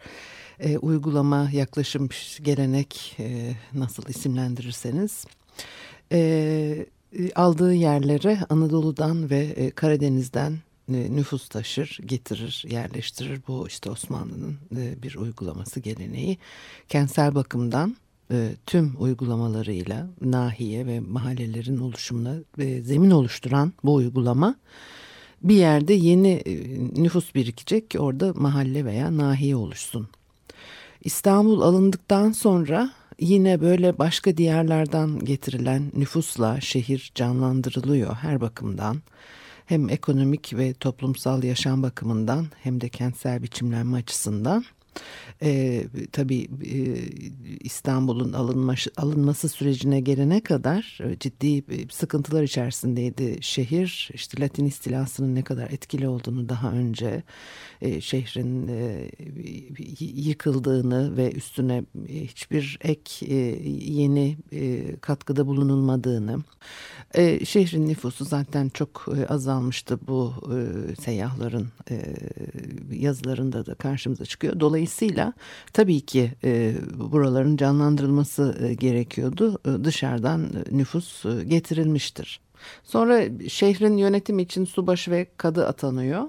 e, 0.63 0.77
uygulama, 0.77 1.49
yaklaşım, 1.53 2.09
gelenek 2.41 3.15
e, 3.19 3.55
nasıl 3.73 4.03
isimlendirirseniz. 4.09 5.25
E, 6.11 6.85
aldığı 7.35 7.73
yerlere 7.73 8.39
Anadolu'dan 8.49 9.29
ve 9.29 9.39
e, 9.39 9.71
Karadeniz'den 9.71 10.59
e, 10.93 11.15
nüfus 11.15 11.49
taşır, 11.49 11.99
getirir, 12.05 12.65
yerleştirir. 12.69 13.41
Bu 13.47 13.67
işte 13.67 13.89
Osmanlı'nın 13.89 14.57
e, 14.75 15.03
bir 15.03 15.15
uygulaması 15.15 15.79
geleneği. 15.79 16.37
Kentsel 16.89 17.35
bakımdan 17.35 17.97
e, 18.31 18.49
tüm 18.65 18.95
uygulamalarıyla 18.99 20.07
nahiye 20.21 20.85
ve 20.85 20.99
mahallelerin 20.99 21.77
oluşumuna 21.77 22.35
e, 22.59 22.81
zemin 22.81 23.11
oluşturan 23.11 23.73
bu 23.83 23.93
uygulama 23.93 24.55
bir 25.43 25.55
yerde 25.55 25.93
yeni 25.93 26.31
e, 26.31 26.53
nüfus 27.01 27.35
birikecek 27.35 27.89
ki 27.89 27.99
orada 27.99 28.33
mahalle 28.35 28.85
veya 28.85 29.17
nahiye 29.17 29.55
oluşsun. 29.55 30.07
İstanbul 31.03 31.61
alındıktan 31.61 32.31
sonra 32.31 32.89
yine 33.19 33.61
böyle 33.61 33.97
başka 33.97 34.37
diyarlardan 34.37 35.19
getirilen 35.19 35.91
nüfusla 35.95 36.61
şehir 36.61 37.11
canlandırılıyor 37.15 38.15
her 38.15 38.41
bakımdan. 38.41 39.01
Hem 39.65 39.89
ekonomik 39.89 40.53
ve 40.57 40.73
toplumsal 40.73 41.43
yaşam 41.43 41.83
bakımından 41.83 42.47
hem 42.63 42.81
de 42.81 42.89
kentsel 42.89 43.43
biçimlenme 43.43 43.97
açısından. 43.97 44.65
E, 45.41 45.83
tabii 46.11 46.47
e, 46.65 46.79
İstanbul'un 47.59 48.33
alınması, 48.33 48.91
alınması 48.97 49.49
sürecine 49.49 49.99
gelene 49.99 50.41
kadar 50.41 50.99
e, 51.03 51.19
ciddi 51.19 51.63
sıkıntılar 51.91 52.43
içerisindeydi 52.43 53.37
şehir. 53.41 54.09
İşte 54.13 54.41
Latin 54.41 54.65
istilasının 54.65 55.35
ne 55.35 55.41
kadar 55.43 55.69
etkili 55.71 56.07
olduğunu 56.07 56.49
daha 56.49 56.71
önce 56.71 57.23
e, 57.81 58.01
şehrin 58.01 58.67
e, 58.67 59.11
yıkıldığını 59.99 61.17
ve 61.17 61.31
üstüne 61.31 61.83
hiçbir 62.07 62.79
ek 62.81 63.25
e, 63.25 63.35
yeni 63.93 64.37
e, 64.51 64.95
katkıda 64.95 65.47
bulunulmadığını. 65.47 66.39
E, 67.13 67.45
şehrin 67.45 67.87
nüfusu 67.87 68.25
zaten 68.25 68.69
çok 68.69 69.05
e, 69.17 69.27
azalmıştı 69.27 69.99
bu 70.07 70.33
e, 70.55 70.57
seyyahların 70.95 71.67
e, 71.91 72.15
yazılarında 72.91 73.65
da 73.65 73.75
karşımıza 73.75 74.25
çıkıyor. 74.25 74.59
Dolayısıyla 74.59 74.82
tabii 75.73 76.01
ki 76.01 76.31
e, 76.43 76.75
buraların 76.95 77.57
canlandırılması 77.57 78.57
e, 78.61 78.73
gerekiyordu. 78.73 79.59
E, 79.65 79.83
dışarıdan 79.83 80.49
nüfus 80.71 81.25
e, 81.25 81.43
getirilmiştir. 81.43 82.39
Sonra 82.83 83.23
şehrin 83.49 83.97
yönetimi 83.97 84.41
için 84.41 84.65
subaşı 84.65 85.11
ve 85.11 85.27
kadı 85.37 85.67
atanıyor. 85.67 86.23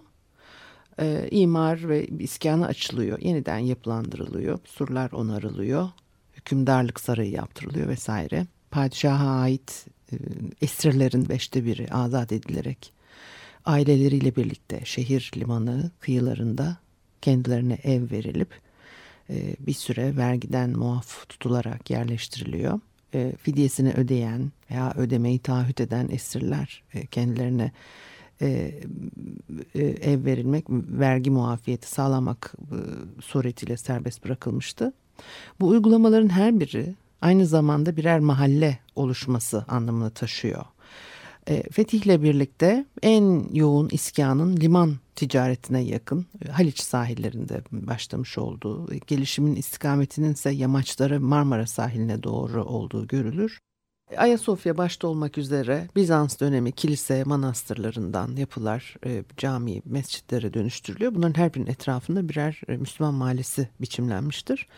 E, 1.00 1.28
imar 1.30 1.88
ve 1.88 2.06
iskanı 2.06 2.66
açılıyor. 2.66 3.18
Yeniden 3.20 3.58
yapılandırılıyor. 3.58 4.58
Surlar 4.64 5.12
onarılıyor. 5.12 5.88
Hükümdarlık 6.36 7.00
sarayı 7.00 7.30
yaptırılıyor 7.30 7.88
vesaire. 7.88 8.46
Padişaha 8.70 9.28
ait 9.28 9.86
e, 10.12 10.16
esirlerin 10.62 11.28
beşte 11.28 11.64
biri 11.64 11.88
azat 11.90 12.32
edilerek 12.32 12.92
aileleriyle 13.64 14.36
birlikte 14.36 14.80
şehir 14.84 15.30
limanı 15.36 15.90
kıyılarında 16.00 16.76
kendilerine 17.24 17.78
ev 17.84 18.10
verilip 18.10 18.48
e, 19.30 19.56
bir 19.60 19.72
süre 19.72 20.16
vergiden 20.16 20.70
muaf 20.70 21.28
tutularak 21.28 21.90
yerleştiriliyor. 21.90 22.80
E, 23.14 23.32
fidyesini 23.42 23.92
ödeyen 23.92 24.52
veya 24.70 24.94
ödemeyi 24.96 25.38
taahhüt 25.38 25.80
eden 25.80 26.08
esirler 26.08 26.82
kendilerine 27.10 27.72
ev 30.00 30.24
verilmek, 30.24 30.64
vergi 30.70 31.30
muafiyeti 31.30 31.88
sağlamak 31.88 32.54
suretiyle 33.20 33.76
serbest 33.76 34.24
bırakılmıştı. 34.24 34.92
Bu 35.60 35.68
uygulamaların 35.68 36.28
her 36.28 36.60
biri 36.60 36.94
aynı 37.22 37.46
zamanda 37.46 37.96
birer 37.96 38.20
mahalle 38.20 38.78
oluşması 38.96 39.64
anlamını 39.68 40.10
taşıyor. 40.10 40.64
E, 41.48 41.62
fetihle 41.70 42.22
birlikte 42.22 42.84
en 43.02 43.48
yoğun 43.52 43.88
iskanın 43.92 44.56
liman 44.56 44.96
ticaretine 45.14 45.80
yakın 45.80 46.26
e, 46.44 46.48
Haliç 46.48 46.80
sahillerinde 46.80 47.62
başlamış 47.72 48.38
olduğu, 48.38 48.94
e, 48.94 48.98
gelişimin 48.98 49.56
istikametinin 49.56 50.32
ise 50.32 50.50
yamaçları 50.50 51.20
Marmara 51.20 51.66
sahiline 51.66 52.22
doğru 52.22 52.64
olduğu 52.64 53.06
görülür. 53.06 53.58
Ayasofya 54.16 54.76
başta 54.76 55.08
olmak 55.08 55.38
üzere 55.38 55.88
Bizans 55.96 56.40
dönemi 56.40 56.72
kilise, 56.72 57.24
manastırlarından 57.24 58.36
yapılar, 58.36 58.96
e, 59.06 59.24
cami, 59.36 59.82
mescitlere 59.84 60.54
dönüştürülüyor. 60.54 61.14
Bunların 61.14 61.40
her 61.40 61.54
birinin 61.54 61.70
etrafında 61.70 62.28
birer 62.28 62.60
e, 62.68 62.76
Müslüman 62.76 63.14
mahallesi 63.14 63.68
biçimlenmiştir. 63.80 64.68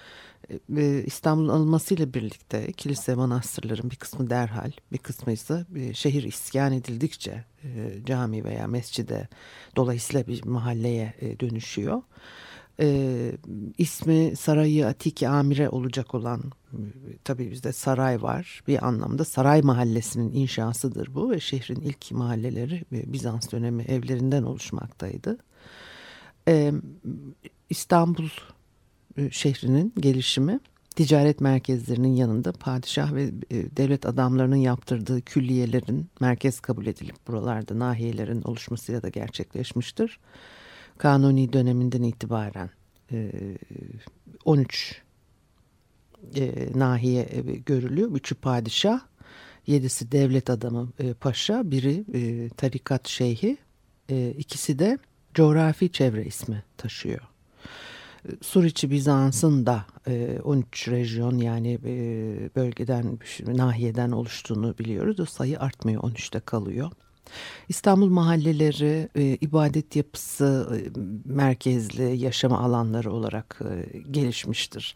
İstanbul'un 1.07 1.49
alınmasıyla 1.49 2.15
birlikte 2.15 2.73
kilise, 2.73 3.15
manastırların 3.15 3.91
bir 3.91 3.97
kısmı 3.97 4.31
derhal, 4.31 4.71
bir 4.93 4.99
kısmı 4.99 5.33
ise 5.33 5.67
e, 5.77 5.95
şehir 5.95 6.23
iskan 6.23 6.73
edildikçe 6.73 7.45
e, 7.65 7.93
cami 8.07 8.45
veya 8.45 8.67
mescide 8.67 9.29
dolayısıyla 9.77 10.27
bir 10.27 10.45
mahalleye 10.45 11.15
e, 11.21 11.41
dönüşüyor 11.41 12.03
ismi 13.79 14.37
Sarayı 14.37 14.87
Atiki 14.87 15.29
Amire 15.29 15.69
olacak 15.69 16.15
olan 16.15 16.43
tabii 17.25 17.51
bizde 17.51 17.73
saray 17.73 18.23
var. 18.23 18.63
Bir 18.69 18.87
anlamda 18.87 19.25
saray 19.25 19.63
mahallesinin 19.63 20.33
inşasıdır 20.33 21.15
bu 21.15 21.31
ve 21.31 21.41
şehrin 21.41 21.81
ilk 21.81 22.13
mahalleleri 22.13 22.85
Bizans 22.93 23.53
dönemi 23.53 23.83
evlerinden 23.83 24.43
oluşmaktaydı. 24.43 25.39
İstanbul 27.71 28.29
şehrinin 29.31 29.93
gelişimi 30.01 30.61
ticaret 30.97 31.41
merkezlerinin 31.41 32.15
yanında 32.15 32.53
padişah 32.53 33.15
ve 33.15 33.31
devlet 33.51 34.07
adamlarının 34.07 34.57
yaptırdığı 34.57 35.21
külliyelerin 35.21 36.07
merkez 36.21 36.61
kabul 36.61 36.87
edilip 36.87 37.27
buralarda 37.29 37.79
nahiyelerin 37.79 38.43
oluşmasıyla 38.43 39.03
da 39.03 39.09
gerçekleşmiştir. 39.09 40.19
Kanuni 40.99 41.53
döneminden 41.53 42.03
itibaren 42.03 42.71
13 44.45 45.03
e, 46.35 46.45
e, 46.45 46.79
nahiye 46.79 47.29
e, 47.31 47.41
görülüyor. 47.41 48.11
Üçü 48.13 48.35
padişah, 48.35 49.01
yedisi 49.67 50.13
devlet 50.13 50.51
adamı 50.51 50.93
paşa, 51.21 51.71
biri 51.71 52.05
tarikat 52.57 53.09
şeyhi, 53.09 53.57
ikisi 54.39 54.79
de 54.79 54.99
coğrafi 55.35 55.93
çevre 55.93 56.25
ismi 56.25 56.63
taşıyor. 56.77 57.36
Suriçi 58.43 58.91
Bizans'ın 58.91 59.67
da 59.67 59.85
13 60.45 60.89
rejyon 60.89 61.39
yani 61.39 61.79
bölgeden, 62.57 63.19
nahiyeden 63.47 64.11
oluştuğunu 64.11 64.79
biliyoruz. 64.79 65.21
O 65.21 65.25
sayı 65.25 65.61
artmıyor, 65.61 66.03
13'te 66.03 66.41
kalıyor. 66.41 66.91
İstanbul 67.69 68.09
mahalleleri 68.09 69.09
e, 69.15 69.23
ibadet 69.23 69.97
yapısı 69.97 70.69
e, 70.75 70.79
merkezli 71.25 72.17
yaşama 72.17 72.59
alanları 72.59 73.13
olarak 73.13 73.61
e, 73.65 73.99
gelişmiştir. 74.11 74.95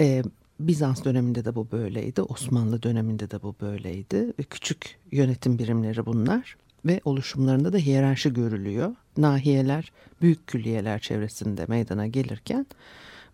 E, 0.00 0.22
Bizans 0.60 1.04
döneminde 1.04 1.44
de 1.44 1.54
bu 1.54 1.70
böyleydi, 1.70 2.22
Osmanlı 2.22 2.82
döneminde 2.82 3.30
de 3.30 3.42
bu 3.42 3.54
böyleydi. 3.60 4.32
Küçük 4.50 4.98
yönetim 5.12 5.58
birimleri 5.58 6.06
bunlar 6.06 6.56
ve 6.84 7.00
oluşumlarında 7.04 7.72
da 7.72 7.78
hiyerarşi 7.78 8.32
görülüyor. 8.32 8.94
Nahiyeler 9.16 9.92
büyük 10.22 10.46
külliyeler 10.46 10.98
çevresinde 10.98 11.64
meydana 11.68 12.06
gelirken 12.06 12.66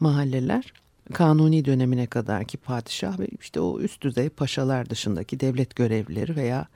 mahalleler 0.01 0.73
Kanuni 1.13 1.65
dönemine 1.65 2.07
kadar 2.07 2.45
ki 2.45 2.57
padişah 2.57 3.19
ve 3.19 3.29
işte 3.41 3.61
o 3.61 3.81
üst 3.81 4.03
düzey 4.03 4.29
paşalar 4.29 4.91
dışındaki 4.91 5.41
devlet 5.41 5.77
görevlileri 5.77 6.37
veya 6.37 6.67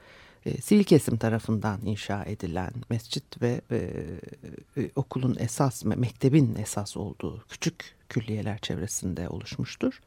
e, 0.46 0.60
sivil 0.60 0.84
kesim 0.84 1.16
tarafından 1.16 1.80
inşa 1.84 2.24
edilen 2.24 2.72
mescit 2.90 3.42
ve 3.42 3.60
e, 3.70 3.76
e, 4.76 4.90
okulun 4.96 5.36
esas, 5.38 5.84
mektebin 5.84 6.54
esas 6.54 6.96
olduğu 6.96 7.44
küçük 7.48 7.94
külliyeler 8.08 8.58
çevresinde 8.58 9.28
oluşmuştur. 9.28 10.00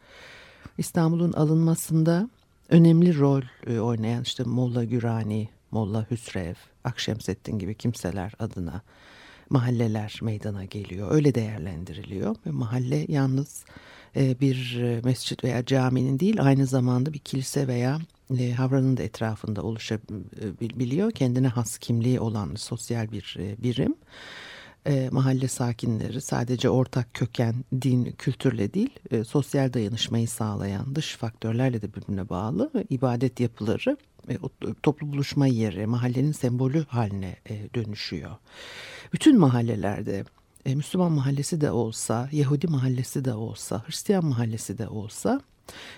İstanbul'un 0.77 1.33
alınmasında 1.33 2.29
önemli 2.69 3.19
rol 3.19 3.41
e, 3.67 3.79
oynayan 3.79 4.23
işte 4.23 4.43
Molla 4.43 4.83
Gürani, 4.83 5.49
Molla 5.71 6.05
Hüsrev, 6.11 6.55
Akşemseddin 6.83 7.59
gibi 7.59 7.75
kimseler 7.75 8.33
adına 8.39 8.81
mahalleler 9.49 10.19
meydana 10.21 10.65
geliyor. 10.65 11.11
Öyle 11.11 11.35
değerlendiriliyor 11.35 12.35
ve 12.45 12.51
mahalle 12.51 13.05
yalnız 13.07 13.65
e, 14.15 14.39
bir 14.39 14.79
e, 14.81 15.01
mescit 15.03 15.43
veya 15.43 15.65
caminin 15.65 16.19
değil 16.19 16.43
aynı 16.43 16.65
zamanda 16.65 17.13
bir 17.13 17.19
kilise 17.19 17.67
veya 17.67 17.99
e, 18.39 18.51
Havranın 18.51 18.97
da 18.97 19.03
etrafında 19.03 19.61
oluşabiliyor. 19.61 21.11
Kendine 21.11 21.47
has 21.47 21.77
kimliği 21.77 22.19
olan 22.19 22.55
sosyal 22.55 23.11
bir 23.11 23.37
birim. 23.63 23.95
Mahalle 25.11 25.47
sakinleri 25.47 26.21
sadece 26.21 26.69
ortak 26.69 27.13
köken, 27.13 27.55
din, 27.81 28.11
kültürle 28.17 28.73
değil, 28.73 28.99
sosyal 29.27 29.73
dayanışmayı 29.73 30.27
sağlayan 30.27 30.95
dış 30.95 31.15
faktörlerle 31.15 31.81
de 31.81 31.93
birbirine 31.93 32.29
bağlı 32.29 32.71
ibadet 32.89 33.39
yapıları 33.39 33.97
toplu 34.83 35.11
buluşma 35.11 35.47
yeri, 35.47 35.87
mahallenin 35.87 36.31
sembolü 36.31 36.85
haline 36.85 37.35
dönüşüyor. 37.75 38.31
Bütün 39.13 39.39
mahallelerde 39.39 40.23
e, 40.67 40.75
Müslüman 40.75 41.11
mahallesi 41.11 41.61
de 41.61 41.71
olsa, 41.71 42.29
Yahudi 42.31 42.67
mahallesi 42.67 43.25
de 43.25 43.33
olsa, 43.33 43.83
Hristiyan 43.85 44.25
mahallesi 44.25 44.77
de 44.77 44.87
olsa 44.87 45.41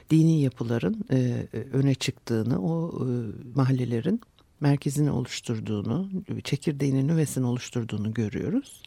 dini 0.09 0.41
yapıların 0.41 1.05
e, 1.11 1.17
e, 1.17 1.57
öne 1.73 1.95
çıktığını, 1.95 2.61
o 2.61 2.91
e, 2.91 3.09
mahallelerin 3.55 4.21
merkezini 4.61 5.11
oluşturduğunu, 5.11 6.09
çekirdeğinin 6.43 7.07
nüvesini 7.07 7.45
oluşturduğunu 7.45 8.13
görüyoruz. 8.13 8.83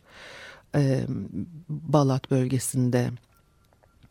E, 0.74 1.04
Balat 1.68 2.30
bölgesinde 2.30 3.10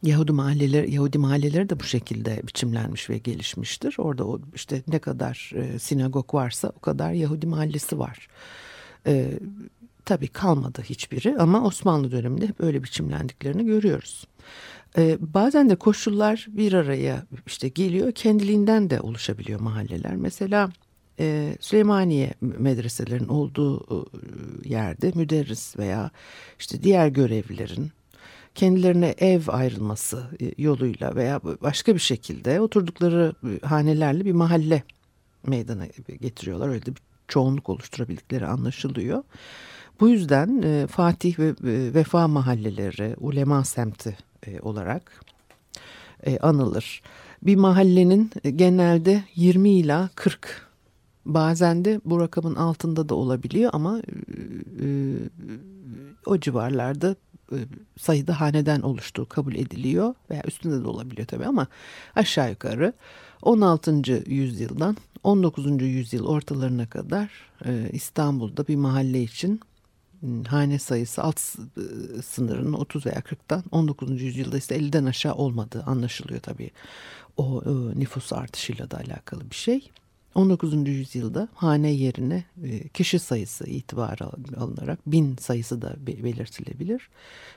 Yahudi 0.04 0.31
mahalleleri, 0.31 0.94
Yahudi 0.94 1.18
mahalleleri 1.18 1.69
de 1.69 1.80
bu 1.80 1.84
şekilde 1.84 2.42
biçimlenmiş 2.48 3.10
ve 3.10 3.18
gelişmiştir. 3.18 3.96
Orada 3.98 4.28
o 4.28 4.40
işte 4.56 4.84
ne 4.88 5.00
kadar 5.00 5.52
e, 5.56 5.80
sinagog 5.80 6.34
varsa 6.34 6.72
o 6.78 6.80
kadar 6.80 7.12
Yahudi 7.12 7.48
mahallesi 7.48 8.00
var. 8.00 8.28
E, 9.08 9.40
tabii 10.06 10.28
kalmadı 10.28 10.81
hiçbiri 10.81 11.36
ama 11.38 11.66
Osmanlı 11.66 12.12
döneminde 12.12 12.48
hep 12.48 12.62
öyle 12.62 12.84
biçimlendiklerini 12.84 13.66
görüyoruz. 13.66 14.28
Ee, 14.98 15.18
bazen 15.19 15.69
de 15.69 15.75
koşullar 15.75 16.46
bir 16.50 16.74
araya 16.74 17.25
işte 17.48 17.68
geliyor 17.68 18.12
kendiliğinden 18.12 18.90
de 18.90 19.02
oluşabiliyor 19.02 19.60
mahalleler. 19.60 20.16
Mesela 20.16 20.69
e, 21.19 21.58
Süleymaniye 21.60 22.34
medreselerin 22.42 23.28
olduğu 23.28 23.80
e, 23.80 24.69
yerde 24.69 25.12
müderris 25.16 25.78
veya 25.78 26.12
işte 26.60 26.84
diğer 26.84 27.08
görevlilerin 27.08 27.92
kendilerine 28.56 29.16
ev 29.18 29.42
ayrılması 29.48 30.24
e, 30.42 30.63
yoluyla 30.63 31.16
veya 31.16 31.42
başka 31.44 31.94
bir 31.94 32.00
şekilde 32.00 32.62
oturdukları 32.62 33.34
hanelerle 33.63 34.25
bir 34.25 34.31
mahalle 34.31 34.84
meydana 35.48 35.86
getiriyorlar. 36.22 36.69
Öyle 36.69 36.86
de 36.86 36.92
bir 36.92 37.02
çoğunluk 37.28 37.69
oluşturabildikleri 37.69 38.48
anlaşılıyor. 38.48 39.24
Bu 40.00 40.10
yüzden 40.10 40.88
Fatih 40.88 41.40
ve 41.40 41.54
Vefa 41.94 42.28
mahalleleri 42.28 43.16
ulema 43.19 43.63
semti 43.63 44.18
olarak 44.62 45.22
anılır. 46.42 47.02
Bir 47.44 47.56
mahallenin 47.56 48.31
genelde 48.56 49.24
20 49.36 49.69
ila 49.69 50.10
40 50.16 50.70
bazen 51.25 51.85
de 51.85 52.01
bu 52.06 52.19
rakamın 52.19 52.56
altında 52.56 53.09
da 53.09 53.15
olabiliyor 53.15 53.69
ama 53.73 54.00
e, 54.00 54.12
e, 54.85 54.88
o 56.25 56.39
civarlarda 56.39 57.15
e, 57.51 57.57
sayıda 58.00 58.41
haneden 58.41 58.81
oluştuğu 58.81 59.25
kabul 59.29 59.56
ediliyor 59.56 60.15
veya 60.29 60.44
üstünde 60.45 60.83
de 60.83 60.88
olabiliyor 60.88 61.27
tabii 61.27 61.45
ama 61.45 61.68
aşağı 62.15 62.50
yukarı 62.50 62.94
16. 63.41 64.01
yüzyıldan 64.31 64.97
19. 65.23 65.81
yüzyıl 65.81 66.25
ortalarına 66.25 66.89
kadar 66.89 67.29
e, 67.65 67.89
İstanbul'da 67.94 68.67
bir 68.67 68.75
mahalle 68.75 69.24
için 69.24 69.62
hane 70.47 70.79
sayısı 70.79 71.24
alt 71.24 71.39
sınırının 72.25 72.74
30 72.74 73.06
veya 73.06 73.19
40'tan 73.19 73.63
19. 73.71 74.21
yüzyılda 74.21 74.57
ise 74.57 74.77
50'den 74.77 75.06
aşağı 75.06 75.33
olmadığı 75.33 75.83
anlaşılıyor 75.83 76.39
tabii. 76.39 76.71
O 77.38 77.63
e, 77.65 78.00
nüfus 78.00 78.33
artışıyla 78.33 78.91
da 78.91 78.97
alakalı 78.97 79.50
bir 79.50 79.56
şey. 79.56 79.91
19. 80.36 80.88
yüzyılda 80.88 81.48
hane 81.54 81.92
yerine 81.92 82.44
e, 82.63 82.88
kişi 82.88 83.19
sayısı 83.19 83.69
itibarı 83.69 84.25
alınarak 84.57 85.00
bin 85.07 85.36
sayısı 85.36 85.81
da 85.81 85.95
belirtilebilir. 86.07 87.10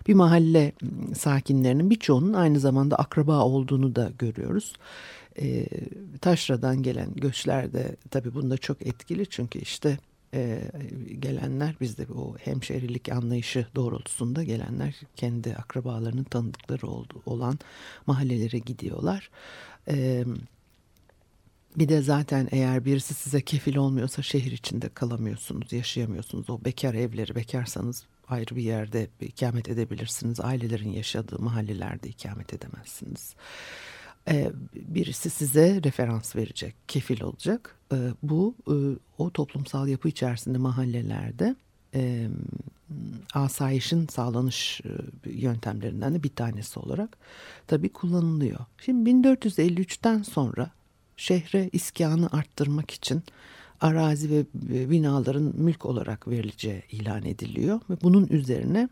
Bir 0.08 0.14
mahalle 0.14 0.72
sakinlerinin 1.16 1.90
birçoğunun 1.90 2.32
aynı 2.32 2.60
zamanda 2.60 2.96
akraba 2.96 3.44
olduğunu 3.44 3.94
da 3.94 4.10
görüyoruz. 4.18 4.72
E, 5.38 5.66
taşra'dan 6.20 6.82
gelen 6.82 7.14
göçler 7.14 7.72
de 7.72 7.96
tabii 8.10 8.34
bunda 8.34 8.58
çok 8.58 8.86
etkili 8.86 9.26
çünkü 9.26 9.58
işte 9.58 9.98
e, 10.34 10.60
gelenler 11.18 11.74
bizde 11.80 12.06
o 12.14 12.36
hemşerilik 12.38 13.12
anlayışı 13.12 13.66
doğrultusunda 13.74 14.42
gelenler 14.42 14.94
kendi 15.16 15.56
akrabalarının 15.56 16.24
tanıdıkları 16.24 16.86
olan 17.26 17.58
mahallelere 18.06 18.58
gidiyorlar. 18.58 19.30
E, 19.88 20.24
bir 21.76 21.88
de 21.88 22.02
zaten 22.02 22.48
eğer 22.50 22.84
birisi 22.84 23.14
size 23.14 23.40
kefil 23.40 23.76
olmuyorsa 23.76 24.22
şehir 24.22 24.52
içinde 24.52 24.88
kalamıyorsunuz, 24.88 25.72
yaşayamıyorsunuz. 25.72 26.50
O 26.50 26.64
bekar 26.64 26.94
evleri, 26.94 27.34
bekarsanız 27.34 28.04
ayrı 28.28 28.56
bir 28.56 28.62
yerde 28.62 29.08
ikamet 29.20 29.68
edebilirsiniz. 29.68 30.40
Ailelerin 30.40 30.92
yaşadığı 30.92 31.38
mahallelerde 31.38 32.08
ikamet 32.08 32.54
edemezsiniz. 32.54 33.34
Ee, 34.28 34.50
birisi 34.74 35.30
size 35.30 35.80
referans 35.84 36.36
verecek, 36.36 36.74
kefil 36.88 37.22
olacak. 37.22 37.76
Ee, 37.92 37.96
bu 38.22 38.54
e, 38.68 38.76
o 39.18 39.30
toplumsal 39.30 39.88
yapı 39.88 40.08
içerisinde 40.08 40.58
mahallelerde 40.58 41.56
e, 41.94 42.28
asayişin 43.34 44.06
sağlanış 44.06 44.80
e, 45.24 45.30
yöntemlerinden 45.30 46.14
de 46.14 46.22
bir 46.22 46.34
tanesi 46.34 46.80
olarak 46.80 47.16
tabii 47.66 47.88
kullanılıyor. 47.88 48.58
Şimdi 48.78 49.10
1453'ten 49.10 50.22
sonra 50.22 50.70
şehre 51.16 51.68
iskanı 51.72 52.28
arttırmak 52.32 52.90
için 52.90 53.22
arazi 53.80 54.30
ve 54.30 54.44
binaların 54.90 55.52
mülk 55.56 55.86
olarak 55.86 56.28
verileceği 56.28 56.82
ilan 56.90 57.24
ediliyor 57.24 57.80
ve 57.90 57.94
bunun 58.02 58.26
üzerine 58.26 58.88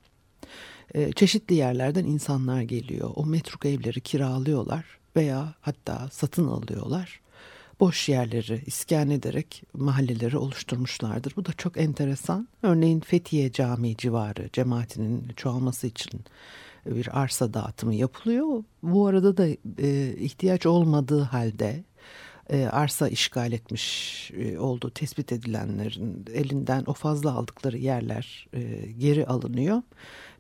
çeşitli 1.17 1.55
yerlerden 1.55 2.05
insanlar 2.05 2.63
geliyor. 2.63 3.11
O 3.17 3.27
metruk 3.27 3.67
evleri 3.67 4.01
kiralıyorlar 4.01 4.85
veya 5.17 5.55
hatta 5.61 6.09
satın 6.13 6.49
alıyorlar. 6.49 7.21
Boş 7.81 8.09
yerleri 8.09 8.63
iskan 8.67 9.11
ederek 9.11 9.63
mahalleleri 9.75 10.37
oluşturmuşlardır. 10.37 11.37
Bu 11.37 11.45
da 11.45 11.53
çok 11.53 11.77
enteresan. 11.77 12.49
Örneğin 12.63 13.01
Fethiye 13.01 13.53
Camii 13.53 13.97
civarı 13.97 14.51
cemaatinin 14.53 15.29
çoğalması 15.37 15.87
için 15.87 16.21
bir 16.87 17.21
arsa 17.21 17.55
dağıtımı 17.55 17.95
yapılıyor. 17.95 18.65
Bu 18.83 19.07
arada 19.07 19.37
da 19.37 19.47
e, 19.79 20.17
ihtiyaç 20.17 20.67
olmadığı 20.67 21.21
halde 21.21 21.85
e, 22.51 22.67
arsa 22.67 23.09
işgal 23.09 23.53
etmiş 23.53 24.31
e, 24.37 24.59
olduğu 24.59 24.91
tespit 24.91 25.33
edilenlerin 25.33 26.25
elinden 26.35 26.85
o 26.87 26.93
fazla 26.93 27.33
aldıkları 27.33 27.79
yerler 27.79 28.49
e, 28.53 28.93
geri 28.99 29.27
alınıyor 29.27 29.83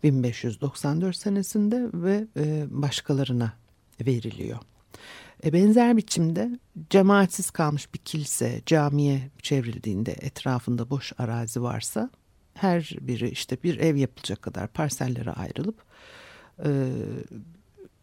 1594 0.02 1.16
senesinde 1.16 1.90
ve 1.92 2.26
e, 2.36 2.64
başkalarına 2.70 3.52
veriliyor. 4.00 4.58
E, 5.44 5.52
benzer 5.52 5.96
biçimde 5.96 6.58
cemaatsiz 6.90 7.50
kalmış 7.50 7.94
bir 7.94 7.98
kilise 7.98 8.62
camiye 8.66 9.30
çevrildiğinde 9.42 10.12
etrafında 10.12 10.90
boş 10.90 11.12
arazi 11.18 11.62
varsa 11.62 12.10
her 12.54 12.96
biri 13.00 13.30
işte 13.30 13.62
bir 13.62 13.78
ev 13.78 13.96
yapılacak 13.96 14.42
kadar 14.42 14.68
parsellere 14.68 15.30
ayrılıp 15.30 15.82
e, 16.64 16.92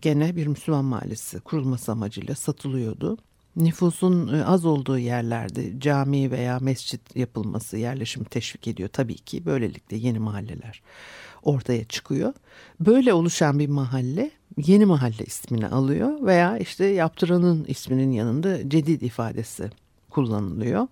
gene 0.02 0.36
bir 0.36 0.48
Müslüman 0.48 0.86
mahallesi 0.86 1.40
kurulması 1.40 1.92
amacıyla 1.92 2.36
satılıyordu. 2.36 3.18
Nüfusun 3.60 4.34
e, 4.34 4.46
az 4.46 4.66
olduğu 4.66 4.98
yerlerde 4.98 5.80
cami 5.80 6.32
veya 6.32 6.60
mescit 6.60 7.16
yapılması 7.16 7.78
yerleşimi 7.78 8.26
teşvik 8.26 8.68
ediyor 8.68 8.90
tabii 8.94 9.16
ki. 9.16 9.46
Böylelikle 9.46 9.98
yeni 9.98 10.20
mahalleler 10.20 10.82
ortaya 11.44 11.86
çıkıyor. 11.86 12.34
Böyle 12.80 13.14
oluşan 13.14 13.60
bir 13.60 13.70
mahalle 13.70 14.32
yeni 14.58 14.86
mahalle 14.86 15.26
ismini 15.26 15.68
alıyor 15.68 16.26
veya 16.26 16.58
işte 16.58 16.86
yaptıranın 16.86 17.66
isminin 17.68 18.12
yanında 18.12 18.70
cedid 18.70 19.02
ifadesi 19.02 19.70
kullanılıyor. 20.10 20.88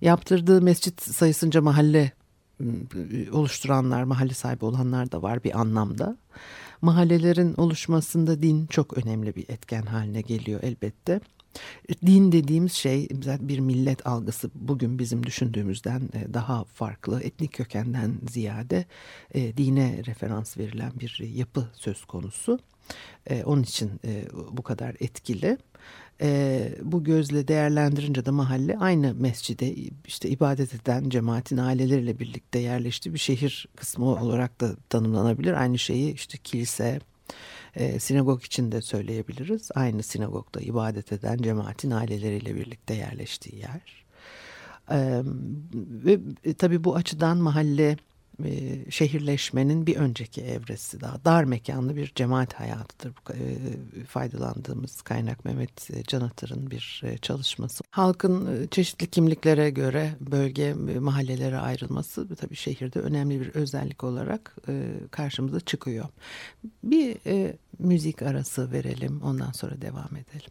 Yaptırdığı 0.00 0.62
mescit 0.62 1.02
sayısınca 1.02 1.62
mahalle 1.62 2.12
oluşturanlar, 3.32 4.02
mahalle 4.04 4.34
sahibi 4.34 4.64
olanlar 4.64 5.12
da 5.12 5.22
var 5.22 5.44
bir 5.44 5.60
anlamda. 5.60 6.16
Mahallelerin 6.82 7.54
oluşmasında 7.56 8.42
din 8.42 8.66
çok 8.66 8.98
önemli 8.98 9.36
bir 9.36 9.48
etken 9.48 9.82
haline 9.82 10.20
geliyor 10.20 10.60
elbette. 10.62 11.20
Din 12.06 12.32
dediğimiz 12.32 12.72
şey 12.72 13.08
bir 13.40 13.58
millet 13.58 14.06
algısı 14.06 14.50
bugün 14.54 14.98
bizim 14.98 15.26
düşündüğümüzden 15.26 16.00
e, 16.00 16.34
daha 16.34 16.64
farklı 16.64 17.22
etnik 17.22 17.52
kökenden 17.52 18.18
ziyade 18.30 18.84
e, 19.34 19.56
dine 19.56 20.02
referans 20.06 20.58
verilen 20.58 20.92
bir 21.00 21.18
yapı 21.34 21.68
söz 21.74 22.04
konusu. 22.04 22.58
E, 23.26 23.44
onun 23.44 23.62
için 23.62 23.90
bu 24.52 24.62
kadar 24.62 24.96
etkili. 25.00 25.58
bu 26.82 27.04
gözle 27.04 27.48
değerlendirince 27.48 28.26
de 28.26 28.30
mahalle 28.30 28.78
aynı 28.78 29.14
mescide 29.14 29.74
işte 30.06 30.28
ibadet 30.28 30.74
eden 30.74 31.08
cemaatin 31.08 31.56
aileleriyle 31.56 32.18
birlikte 32.18 32.58
yerleştiği 32.58 33.14
bir 33.14 33.18
şehir 33.18 33.68
kısmı 33.76 34.04
olarak 34.04 34.60
da 34.60 34.76
tanımlanabilir. 34.88 35.52
Aynı 35.52 35.78
şeyi 35.78 36.14
işte 36.14 36.38
kilise, 36.38 37.00
e, 37.74 38.00
sinagog 38.00 38.44
için 38.44 38.72
de 38.72 38.82
söyleyebiliriz. 38.82 39.70
Aynı 39.74 40.02
sinagogda 40.02 40.60
ibadet 40.60 41.12
eden 41.12 41.36
cemaatin 41.36 41.90
aileleriyle 41.90 42.54
birlikte 42.54 42.94
yerleştiği 42.94 43.56
yer. 43.58 44.04
E, 44.90 45.22
ve 45.74 46.18
e, 46.44 46.54
tabii 46.54 46.84
bu 46.84 46.96
açıdan 46.96 47.36
mahalle 47.36 47.96
e, 48.46 48.90
şehirleşmenin 48.90 49.86
bir 49.86 49.96
önceki 49.96 50.42
evresi 50.42 51.00
daha 51.00 51.24
dar 51.24 51.44
mekanlı 51.44 51.96
bir 51.96 52.12
cemaat 52.14 52.54
hayatıdır. 52.54 53.12
E, 53.30 54.04
faydalandığımız 54.04 55.02
kaynak 55.02 55.44
Mehmet 55.44 56.08
Canatır'ın 56.08 56.70
bir 56.70 57.02
e, 57.04 57.18
çalışması. 57.18 57.84
Halkın 57.90 58.68
çeşitli 58.70 59.06
kimliklere 59.06 59.70
göre 59.70 60.14
bölge 60.20 60.74
mahallelere 61.00 61.58
ayrılması 61.58 62.34
tabii 62.34 62.56
şehirde 62.56 63.00
önemli 63.00 63.40
bir 63.40 63.48
özellik 63.48 64.04
olarak 64.04 64.56
karşımıza 65.10 65.60
çıkıyor. 65.60 66.08
Bir 66.84 67.16
müzik 67.78 68.22
arası 68.22 68.72
verelim 68.72 69.22
ondan 69.22 69.52
sonra 69.52 69.82
devam 69.82 70.16
edelim. 70.16 70.50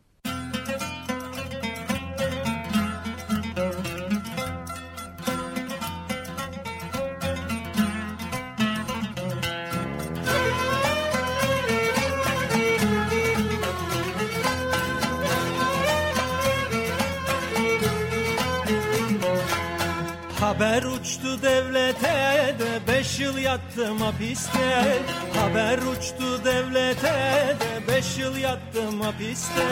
Haber 20.50 20.84
uçtu 20.84 21.42
devlete 21.42 22.56
de 22.60 22.88
beş 22.88 23.20
yıl 23.20 23.38
yattım 23.38 24.02
hapiste. 24.02 24.98
Haber 25.36 25.78
uçtu 25.78 26.46
devlete 26.46 27.56
de 27.60 27.88
beş 27.88 28.18
yıl 28.18 28.38
yattım 28.38 29.02
hapiste. 29.02 29.64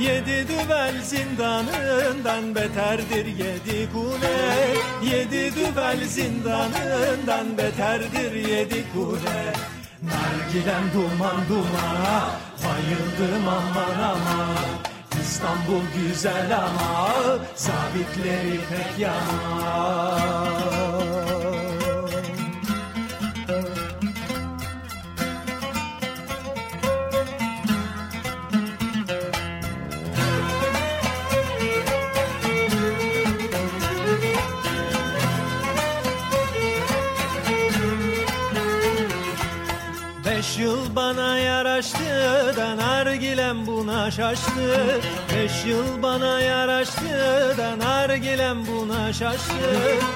Yedi 0.00 0.48
düvel 0.48 1.02
zindanından 1.02 2.54
beterdir 2.54 3.26
yedi 3.26 3.92
kule. 3.92 4.66
Yedi 5.04 5.54
düvel 5.54 6.04
zindanından 6.06 7.58
beterdir 7.58 8.32
yedi 8.32 8.84
kule. 8.94 9.52
Nargilem 10.02 10.84
duman 10.94 11.48
dumana 11.48 12.30
bayıldım 12.64 13.48
aman 13.48 13.98
aman 14.02 14.91
İstanbul 15.42 15.82
güzel 15.96 16.58
ama 16.58 17.10
sabitleri 17.54 18.60
pek 18.70 18.98
yaman 18.98 19.42
Beş 40.42 40.58
yıl 40.58 40.96
bana 40.96 41.38
yaraştı 41.38 42.04
da 42.56 42.76
nargilem 42.76 43.66
buna 43.66 44.10
şaştı. 44.10 45.00
Beş 45.34 45.64
yıl 45.64 46.02
bana 46.02 46.40
yaraştı 46.40 47.54
da 47.58 47.78
nargilem 47.78 48.66
buna 48.66 49.12
şaştı. 49.12 49.52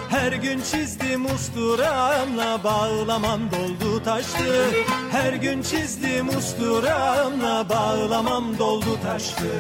Her 0.09 0.33
gün 0.33 0.61
çizdim 0.61 1.27
usturamla 1.27 2.65
bağlamam 2.65 3.41
doldu 3.51 4.03
taştı. 4.05 4.67
Her 5.11 5.33
gün 5.33 5.63
çizdim 5.63 6.29
usturamla 6.29 7.69
bağlamam 7.69 8.59
doldu 8.59 8.99
taştı. 9.03 9.51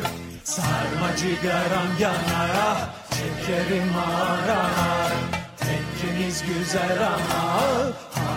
Sarma 0.44 1.16
cigaram 1.16 1.88
yanar, 2.00 2.78
çekerim 3.10 3.92
arar 3.96 5.12
Tekkimiz 5.56 6.42
güzel 6.42 7.06
ama 7.06 7.62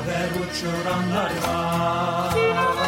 haber 0.10 0.30
uçuranlar 0.42 1.32
var 1.48 2.79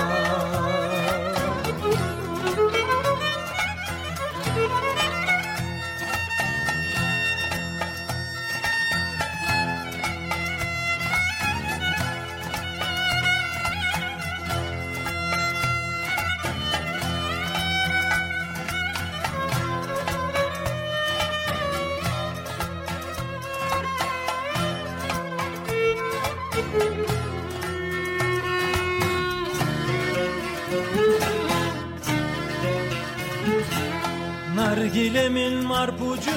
Nargilemin 35.11 35.65
marpucu 35.65 36.31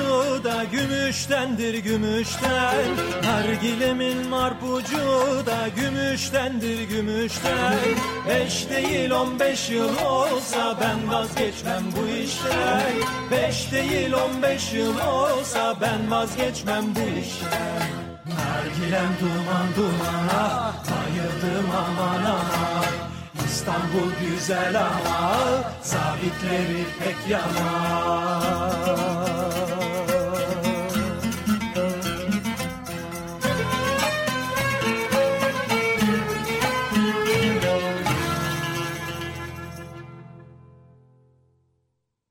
da 0.45 0.65
gümüştendir 0.65 1.75
gümüşten. 1.75 2.85
Nargilemin 3.25 4.29
marpucu 4.29 4.97
da 5.47 5.69
gümüştendir 5.77 6.83
gümüşten. 6.83 7.79
Beş 8.29 8.71
değil 8.71 9.11
on 9.11 9.41
beş 9.41 9.71
yıl 9.71 9.97
olsa 10.07 10.77
ben 10.81 11.13
vazgeçmem 11.13 11.83
bu 11.97 12.09
işten. 12.09 12.93
Beş 13.31 13.73
değil 13.73 14.13
on 14.13 14.43
beş 14.43 14.73
yıl 14.73 14.99
olsa 15.01 15.77
ben 15.81 16.11
vazgeçmem 16.11 16.85
bu 16.95 17.19
işten. 17.21 17.89
Nargilem 18.27 19.11
duman 19.21 19.67
dumana 19.77 20.75
bayıldım 20.85 21.71
aman 21.77 22.25
aman 22.25 22.74
İstanbul 23.65 24.11
güzel 24.21 24.87
ama 24.87 25.37
zabitleri 25.83 26.85
pek 26.99 27.17
yaman. 27.31 28.85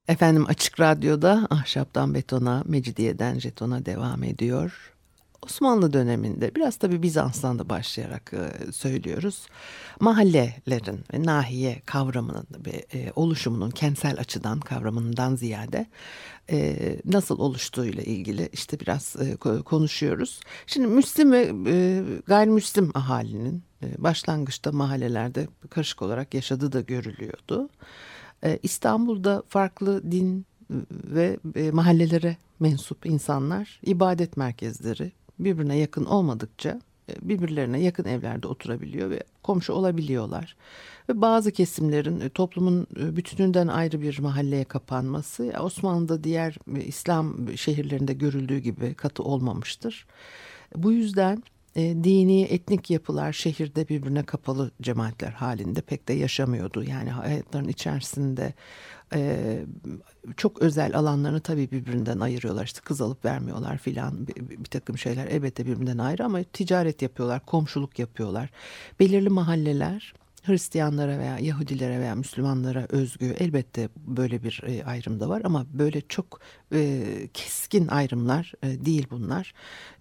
Efendim 0.08 0.46
Açık 0.48 0.80
Radyo'da 0.80 1.48
Ahşaptan 1.50 2.13
Betona, 2.13 2.63
Mecidiyeden 2.66 3.40
Jeton'a 3.40 3.86
devam 3.86 4.24
ediyor. 4.24 4.94
Osmanlı 5.45 5.93
döneminde 5.93 6.55
biraz 6.55 6.77
tabi 6.77 7.03
Bizans'tan 7.03 7.59
da 7.59 7.69
başlayarak 7.69 8.33
e, 8.33 8.71
söylüyoruz. 8.71 9.47
Mahallelerin 10.00 11.00
ve 11.13 11.23
nahiye 11.23 11.81
kavramının 11.85 12.47
ve 12.65 12.85
e, 12.93 13.12
oluşumunun 13.15 13.71
kentsel 13.71 14.19
açıdan 14.19 14.59
kavramından 14.59 15.35
ziyade 15.35 15.85
e, 16.51 16.77
nasıl 17.05 17.39
oluştuğuyla 17.39 18.03
ilgili 18.03 18.50
işte 18.53 18.79
biraz 18.79 19.15
e, 19.15 19.35
konuşuyoruz. 19.63 20.39
Şimdi 20.67 20.88
Müslim 20.88 21.31
ve 21.31 21.51
e, 21.67 22.03
gayrimüslim 22.27 22.91
ahalinin 22.93 23.63
başlangıçta 23.97 24.71
mahallelerde 24.71 25.47
karışık 25.69 26.01
olarak 26.01 26.33
yaşadığı 26.33 26.71
da 26.71 26.81
görülüyordu. 26.81 27.69
İstanbul'da 28.63 29.43
farklı 29.50 30.12
din 30.12 30.45
ve 30.89 31.38
mahallelere 31.71 32.38
mensup 32.59 33.05
insanlar 33.05 33.79
ibadet 33.85 34.38
merkezleri, 34.38 35.12
birbirine 35.45 35.77
yakın 35.77 36.05
olmadıkça 36.05 36.79
e, 37.09 37.13
birbirlerine 37.21 37.79
yakın 37.81 38.05
evlerde 38.05 38.47
oturabiliyor 38.47 39.09
ve 39.09 39.23
komşu 39.43 39.73
olabiliyorlar. 39.73 40.55
Ve 41.09 41.21
bazı 41.21 41.51
kesimlerin 41.51 42.19
e, 42.19 42.29
toplumun 42.29 42.88
e, 43.00 43.15
bütününden 43.15 43.67
ayrı 43.67 44.01
bir 44.01 44.19
mahalleye 44.19 44.63
kapanması 44.63 45.53
Osmanlı'da 45.59 46.23
diğer 46.23 46.55
İslam 46.85 47.57
şehirlerinde 47.57 48.13
görüldüğü 48.13 48.57
gibi 48.57 48.93
katı 48.93 49.23
olmamıştır. 49.23 50.05
Bu 50.75 50.91
yüzden 50.91 51.43
dini 51.75 52.41
etnik 52.41 52.89
yapılar 52.89 53.33
şehirde 53.33 53.89
birbirine 53.89 54.23
kapalı 54.23 54.71
cemaatler 54.81 55.31
halinde 55.31 55.81
pek 55.81 56.07
de 56.07 56.13
yaşamıyordu. 56.13 56.83
Yani 56.83 57.09
hayatların 57.09 57.67
içerisinde 57.67 58.53
e, 59.13 59.60
çok 60.38 60.62
özel 60.62 60.98
alanlarını 60.98 61.39
tabii 61.39 61.72
birbirinden 61.72 62.20
ayırıyorlar. 62.20 62.65
İşte 62.65 62.82
kız 62.82 63.01
alıp 63.01 63.25
vermiyorlar 63.25 63.77
filan 63.77 64.27
bir, 64.27 64.36
bir 64.36 64.70
takım 64.70 64.98
şeyler 64.98 65.27
elbette 65.27 65.65
birbirinden 65.65 65.98
ayrı 65.98 66.25
ama 66.25 66.43
ticaret 66.43 67.01
yapıyorlar, 67.01 67.46
komşuluk 67.46 68.00
yapıyorlar. 68.00 68.50
Belirli 69.00 69.29
mahalleler 69.29 70.13
Hristiyanlara 70.43 71.20
veya 71.20 71.39
Yahudilere 71.39 72.00
veya 72.00 72.15
Müslümanlara 72.15 72.86
özgü 72.89 73.36
elbette 73.39 73.89
böyle 73.96 74.43
bir 74.43 74.62
e, 74.67 74.86
ayrım 74.86 75.20
da 75.20 75.29
var 75.29 75.41
ama 75.46 75.65
böyle 75.74 76.01
çok 76.01 76.39
e, 76.74 77.03
keskin 77.34 77.88
ayrımlar 77.88 78.53
e, 78.63 78.86
değil 78.86 79.08
bunlar. 79.12 79.53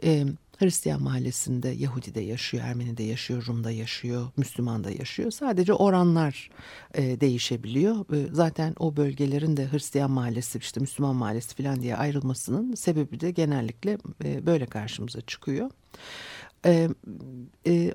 E, 0.05 0.25
Hristiyan 0.63 1.03
mahallesinde 1.03 1.69
Yahudi 1.69 2.15
de 2.15 2.21
yaşıyor, 2.21 2.65
Ermeni 2.67 2.97
de 2.97 3.03
yaşıyor, 3.03 3.47
Rum 3.47 3.65
da 3.65 3.71
yaşıyor, 3.71 4.27
Müslüman 4.37 4.85
da 4.85 4.91
yaşıyor. 4.91 5.31
Sadece 5.31 5.73
oranlar 5.73 6.51
e, 6.95 7.21
değişebiliyor. 7.21 7.97
E, 7.97 8.29
zaten 8.33 8.75
o 8.79 8.97
bölgelerin 8.97 9.57
de 9.57 9.73
Hristiyan 9.73 10.11
mahallesi, 10.11 10.59
işte 10.59 10.81
Müslüman 10.81 11.17
mahallesi 11.17 11.63
falan 11.63 11.83
diye 11.83 11.97
ayrılmasının 11.97 12.75
sebebi 12.75 13.21
de 13.21 13.31
genellikle 13.31 13.99
e, 14.25 14.47
böyle 14.47 14.67
karşımıza 14.67 15.21
çıkıyor. 15.21 15.71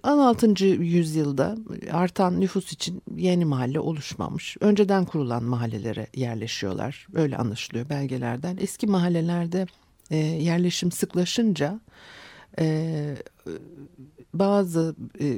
16. 0.03 0.65
yüzyılda 0.65 1.57
artan 1.91 2.39
nüfus 2.39 2.73
için 2.73 3.01
yeni 3.15 3.45
mahalle 3.45 3.79
oluşmamış. 3.79 4.57
Önceden 4.59 5.05
kurulan 5.05 5.43
mahallelere 5.43 6.07
yerleşiyorlar. 6.15 7.07
Öyle 7.13 7.37
anlaşılıyor 7.37 7.89
belgelerden. 7.89 8.57
Eski 8.59 8.87
mahallelerde 8.87 9.65
yerleşim 10.39 10.91
sıklaşınca 10.91 11.79
bazı 14.33 14.95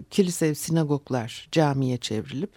kilise, 0.09 0.55
sinagoglar 0.55 1.47
camiye 1.51 1.97
çevrilip 1.97 2.51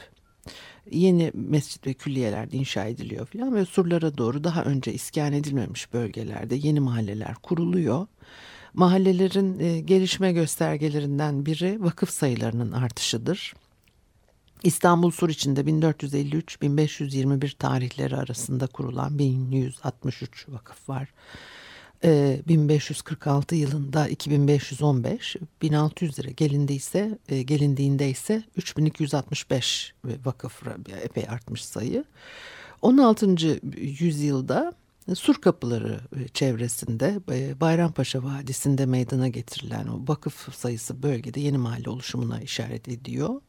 yeni 0.90 1.30
mescit 1.34 1.86
ve 1.86 1.94
külliyeler 1.94 2.48
inşa 2.52 2.84
ediliyor 2.84 3.26
filan 3.26 3.54
ve 3.54 3.64
surlara 3.64 4.18
doğru 4.18 4.44
daha 4.44 4.64
önce 4.64 4.92
iskan 4.92 5.32
edilmemiş 5.32 5.92
bölgelerde 5.92 6.54
yeni 6.54 6.80
mahalleler 6.80 7.34
kuruluyor. 7.34 8.06
Mahallelerin 8.74 9.58
e, 9.58 9.80
gelişme 9.80 10.32
göstergelerinden 10.32 11.46
biri 11.46 11.84
vakıf 11.84 12.10
sayılarının 12.10 12.72
artışıdır. 12.72 13.54
İstanbul 14.62 15.10
Sur 15.10 15.28
içinde 15.28 15.60
1453-1521 15.60 17.56
tarihleri 17.56 18.16
arasında 18.16 18.66
kurulan 18.66 19.18
1163 19.18 20.48
vakıf 20.48 20.88
var. 20.88 21.08
1546 22.02 23.54
yılında 23.54 24.08
2515, 24.08 25.36
1600 25.62 26.18
lira 26.18 26.30
gelindiyse, 26.30 27.18
e, 27.28 27.42
gelindiğinde 27.42 28.10
ise 28.10 28.42
3265 28.56 29.94
vakıf 30.24 30.62
epey 31.02 31.24
artmış 31.28 31.64
sayı. 31.64 32.04
16. 32.82 33.60
yüzyılda 33.80 34.72
Sur 35.14 35.34
kapıları 35.34 36.00
e, 36.16 36.28
çevresinde 36.28 37.20
e, 37.32 37.60
Bayrampaşa 37.60 38.22
Vadisi'nde 38.22 38.86
meydana 38.86 39.28
getirilen 39.28 39.86
o 39.86 40.00
vakıf 40.08 40.54
sayısı 40.54 41.02
bölgede 41.02 41.40
yeni 41.40 41.58
mahalle 41.58 41.90
oluşumuna 41.90 42.40
işaret 42.40 42.88
ediyor. 42.88 43.40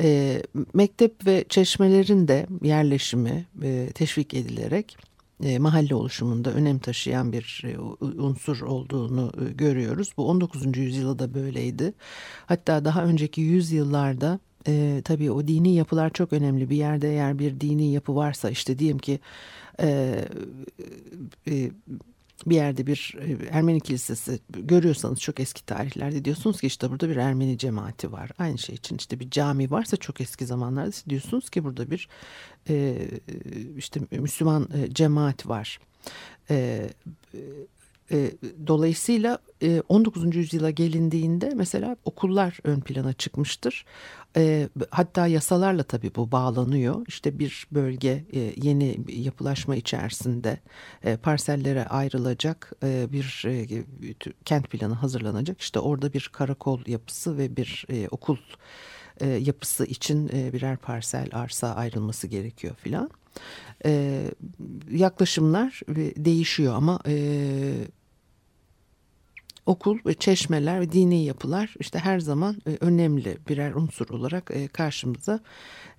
E, 0.00 0.42
mektep 0.74 1.26
ve 1.26 1.44
çeşmelerin 1.48 2.28
de 2.28 2.46
yerleşimi 2.62 3.46
teşvik 3.94 4.34
edilerek 4.34 4.96
e, 5.42 5.58
mahalle 5.58 5.94
oluşumunda 5.94 6.52
önem 6.52 6.78
taşıyan 6.78 7.32
bir 7.32 7.62
e, 7.64 7.78
unsur 8.02 8.60
olduğunu 8.60 9.32
e, 9.40 9.52
görüyoruz. 9.52 10.12
Bu 10.16 10.28
19. 10.28 10.76
yüzyılda 10.76 11.18
da 11.18 11.34
böyleydi. 11.34 11.94
Hatta 12.46 12.84
daha 12.84 13.04
önceki 13.04 13.40
yüzyıllarda 13.40 14.38
e, 14.68 15.02
tabii 15.04 15.30
o 15.30 15.48
dini 15.48 15.74
yapılar 15.74 16.10
çok 16.10 16.32
önemli. 16.32 16.70
Bir 16.70 16.76
yerde 16.76 17.10
eğer 17.10 17.38
bir 17.38 17.60
dini 17.60 17.92
yapı 17.92 18.16
varsa 18.16 18.50
işte 18.50 18.78
diyelim 18.78 18.98
ki 18.98 19.20
e, 19.80 20.18
e, 21.48 21.70
bir 22.46 22.56
yerde 22.56 22.86
bir 22.86 23.14
e, 23.20 23.46
Ermeni 23.50 23.80
kilisesi 23.80 24.40
görüyorsanız 24.50 25.20
çok 25.20 25.40
eski 25.40 25.66
tarihlerde 25.66 26.24
diyorsunuz 26.24 26.60
ki 26.60 26.66
işte 26.66 26.90
burada 26.90 27.08
bir 27.08 27.16
Ermeni 27.16 27.58
cemaati 27.58 28.12
var. 28.12 28.30
Aynı 28.38 28.58
şey 28.58 28.74
için 28.74 28.96
işte 28.96 29.20
bir 29.20 29.30
cami 29.30 29.70
varsa 29.70 29.96
çok 29.96 30.20
eski 30.20 30.46
zamanlarda 30.46 30.92
diyorsunuz 31.08 31.50
ki 31.50 31.64
burada 31.64 31.90
bir 31.90 32.08
e, 32.68 33.08
işte 33.76 34.00
Müslüman 34.10 34.68
e, 34.74 34.94
cemaat 34.94 35.48
var. 35.48 35.78
Dolayısıyla 38.66 39.38
e, 39.62 39.82
19. 39.88 40.36
yüzyıla 40.36 40.70
gelindiğinde 40.70 41.52
mesela 41.54 41.96
okullar 42.04 42.58
ön 42.64 42.80
plana 42.80 43.12
çıkmıştır. 43.12 43.84
E, 44.36 44.68
hatta 44.90 45.26
yasalarla 45.26 45.82
tabii 45.82 46.14
bu 46.16 46.32
bağlanıyor. 46.32 47.06
İşte 47.08 47.38
bir 47.38 47.66
bölge 47.72 48.24
e, 48.32 48.52
yeni 48.56 48.98
yapılaşma 49.08 49.76
içerisinde 49.76 50.60
e, 51.04 51.16
parsellere 51.16 51.86
ayrılacak 51.86 52.72
e, 52.82 53.12
bir 53.12 53.44
e, 53.46 53.84
kent 54.44 54.70
planı 54.70 54.94
hazırlanacak. 54.94 55.60
İşte 55.60 55.78
orada 55.78 56.12
bir 56.12 56.30
karakol 56.32 56.80
yapısı 56.86 57.38
ve 57.38 57.56
bir 57.56 57.86
e, 57.90 58.08
okul 58.08 58.36
e, 59.20 59.26
yapısı 59.26 59.84
için 59.84 60.30
e, 60.32 60.52
birer 60.52 60.76
parsel 60.76 61.28
arsa 61.32 61.74
ayrılması 61.74 62.26
gerekiyor 62.26 62.74
filan. 62.76 63.10
E, 63.84 64.24
yaklaşımlar 64.90 65.80
değişiyor 66.16 66.74
ama 66.74 67.00
e, 67.06 67.14
okul 69.66 69.98
ve 70.06 70.14
çeşmeler 70.14 70.80
ve 70.80 70.92
dini 70.92 71.24
yapılar 71.24 71.74
işte 71.80 71.98
her 71.98 72.20
zaman 72.20 72.56
e, 72.66 72.76
önemli 72.80 73.38
birer 73.48 73.74
unsur 73.74 74.10
olarak 74.10 74.50
e, 74.50 74.68
karşımıza 74.68 75.40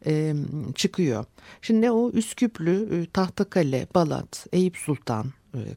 e, 0.06 0.34
çıkıyor. 0.76 1.26
Şimdi 1.62 1.92
o 1.92 2.12
Üsküplü, 2.12 3.06
Tahtakale, 3.14 3.88
Balat, 3.96 4.48
Eyüp 4.54 4.78
Sultan, 4.78 5.26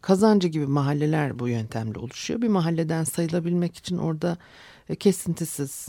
Kazancı 0.03 0.48
gibi 0.48 0.66
mahalleler 0.66 1.38
bu 1.38 1.48
yöntemle 1.48 1.98
oluşuyor. 1.98 2.42
Bir 2.42 2.48
mahalleden 2.48 3.05
sayılabilmek 3.05 3.77
için 3.77 3.98
orada 3.98 4.37
kesintisiz 4.98 5.88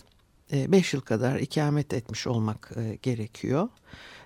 5 0.52 0.94
yıl 0.94 1.02
kadar 1.02 1.40
ikamet 1.40 1.94
etmiş 1.94 2.28
olmak 2.28 2.72
gerekiyor. 3.02 3.70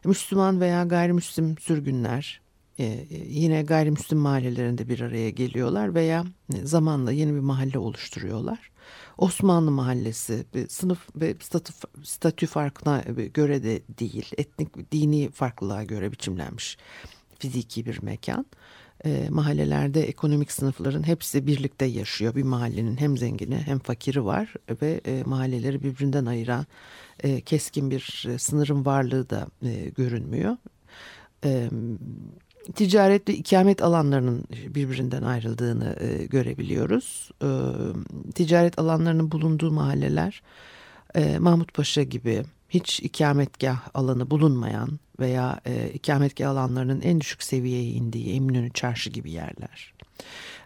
Müslüman 0.05 0.61
veya 0.61 0.83
gayrimüslim 0.83 1.57
sürgünler 1.57 2.42
e, 2.79 3.07
yine 3.27 3.61
gayrimüslim 3.63 4.19
mahallelerinde 4.19 4.89
bir 4.89 4.99
araya 4.99 5.29
geliyorlar 5.29 5.95
veya 5.95 6.25
zamanla 6.63 7.11
yeni 7.11 7.33
bir 7.33 7.39
mahalle 7.39 7.79
oluşturuyorlar. 7.79 8.71
Osmanlı 9.17 9.71
mahallesi 9.71 10.45
sınıf 10.69 11.09
ve 11.15 11.35
statü, 11.41 11.73
statü 12.03 12.47
farkına 12.47 13.01
göre 13.33 13.63
de 13.63 13.81
değil, 13.99 14.31
etnik 14.37 14.91
dini 14.91 15.31
farklılığa 15.31 15.83
göre 15.83 16.11
biçimlenmiş 16.11 16.77
fiziki 17.39 17.85
bir 17.85 18.01
mekan. 18.01 18.45
E, 19.05 19.27
mahallelerde 19.29 20.03
ekonomik 20.03 20.51
sınıfların 20.51 21.07
hepsi 21.07 21.47
birlikte 21.47 21.85
yaşıyor. 21.85 22.35
Bir 22.35 22.43
mahallenin 22.43 22.97
hem 22.97 23.17
zengini 23.17 23.57
hem 23.57 23.79
fakiri 23.79 24.25
var 24.25 24.53
ve 24.81 25.01
e, 25.05 25.23
mahalleleri 25.25 25.83
birbirinden 25.83 26.25
ayıran 26.25 26.65
e, 27.23 27.41
keskin 27.41 27.91
bir 27.91 28.25
e, 28.29 28.37
sınırın 28.37 28.85
varlığı 28.85 29.29
da 29.29 29.47
e, 29.63 29.89
görünmüyor. 29.89 30.57
E, 31.45 31.69
ticaret 32.75 33.29
ve 33.29 33.33
ikamet 33.33 33.81
alanlarının 33.81 34.43
birbirinden 34.67 35.23
ayrıldığını 35.23 35.95
e, 35.99 36.25
görebiliyoruz. 36.25 37.31
E, 37.41 37.49
ticaret 38.35 38.79
alanlarının 38.79 39.31
bulunduğu 39.31 39.71
mahalleler 39.71 40.41
e, 41.15 41.39
Mahmut 41.39 42.11
gibi 42.11 42.43
hiç 42.69 42.99
ikametgah 42.99 43.89
alanı 43.93 44.29
bulunmayan 44.29 44.99
veya 45.19 45.59
e, 45.65 45.89
ikametgah 45.89 46.49
alanlarının 46.49 47.01
en 47.01 47.21
düşük 47.21 47.43
seviyeye 47.43 47.91
indiği 47.91 48.35
Eminönü 48.35 48.73
Çarşı 48.73 49.09
gibi 49.09 49.31
yerler 49.31 49.93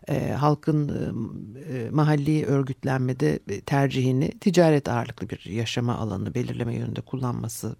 e, 0.10 0.32
halkın 0.32 0.90
e, 0.90 1.78
e, 1.78 1.90
mahalli 1.90 2.46
örgütlenmede 2.46 3.40
tercihini 3.66 4.32
ticaret 4.32 4.90
ağırlıklı 4.90 5.30
bir 5.30 5.46
yaşama 5.46 5.98
alanı 5.98 6.34
belirleme 6.34 6.76
yönünde 6.76 7.02
kullanması 7.02 7.76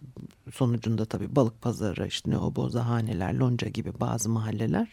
sonucunda 0.54 1.06
tabii 1.06 1.36
balık 1.36 1.62
pazarı, 1.62 2.08
işte 2.08 2.32
ne 2.32 2.34
neobozahaneler, 2.34 3.34
lonca 3.34 3.68
gibi 3.68 3.92
bazı 4.00 4.30
mahalleler 4.30 4.88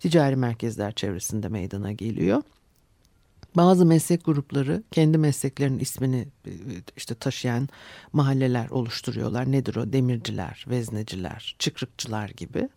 ticari 0.00 0.36
merkezler 0.36 0.92
çevresinde 0.92 1.48
meydana 1.48 1.92
geliyor. 1.92 2.42
Bazı 3.56 3.86
meslek 3.86 4.24
grupları 4.24 4.82
kendi 4.90 5.18
mesleklerinin 5.18 5.78
ismini 5.78 6.28
e, 6.46 6.52
işte 6.96 7.14
taşıyan 7.14 7.68
mahalleler 8.12 8.70
oluşturuyorlar. 8.70 9.52
Nedir 9.52 9.76
o? 9.76 9.92
Demirciler, 9.92 10.64
vezneciler, 10.68 11.56
çıkrıkçılar 11.58 12.28
gibi. 12.28 12.68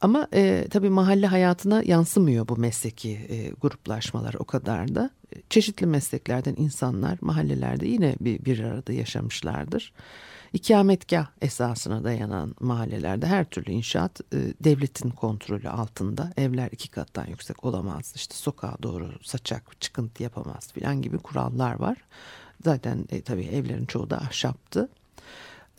Ama 0.00 0.28
e, 0.34 0.66
tabii 0.70 0.90
mahalle 0.90 1.26
hayatına 1.26 1.82
yansımıyor 1.84 2.48
bu 2.48 2.56
mesleki 2.56 3.10
e, 3.10 3.50
gruplaşmalar 3.50 4.34
o 4.38 4.44
kadar 4.44 4.94
da. 4.94 5.10
Çeşitli 5.50 5.86
mesleklerden 5.86 6.54
insanlar 6.58 7.18
mahallelerde 7.20 7.88
yine 7.88 8.14
bir, 8.20 8.44
bir 8.44 8.60
arada 8.60 8.92
yaşamışlardır. 8.92 9.92
İkametgah 10.52 11.26
esasına 11.40 12.04
dayanan 12.04 12.54
mahallelerde 12.60 13.26
her 13.26 13.44
türlü 13.44 13.72
inşaat 13.72 14.20
e, 14.20 14.38
devletin 14.64 15.10
kontrolü 15.10 15.68
altında. 15.68 16.32
Evler 16.36 16.68
iki 16.72 16.88
kattan 16.88 17.26
yüksek 17.26 17.64
olamaz. 17.64 18.12
İşte 18.16 18.34
sokağa 18.34 18.76
doğru 18.82 19.12
saçak 19.22 19.80
çıkıntı 19.80 20.22
yapamaz 20.22 20.72
filan 20.72 21.02
gibi 21.02 21.18
kurallar 21.18 21.80
var. 21.80 21.96
Zaten 22.64 23.06
e, 23.10 23.20
tabii 23.22 23.44
evlerin 23.44 23.86
çoğu 23.86 24.10
da 24.10 24.18
ahşaptı. 24.18 24.88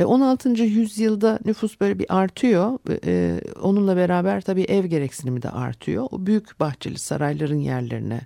16. 0.05 0.49
E, 0.49 0.63
yüzyılda 0.63 1.39
nüfus 1.45 1.79
böyle 1.79 1.99
bir 1.99 2.17
artıyor. 2.17 2.79
E, 3.05 3.41
onunla 3.61 3.95
beraber 3.95 4.41
tabii 4.41 4.63
ev 4.63 4.85
gereksinimi 4.85 5.41
de 5.41 5.49
artıyor. 5.49 6.07
O 6.11 6.25
büyük 6.25 6.59
bahçeli 6.59 6.99
sarayların 6.99 7.59
yerlerine 7.59 8.21